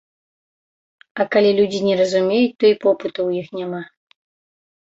[1.19, 3.81] А калі людзі не разумеюць, то і попыту ў іх няма.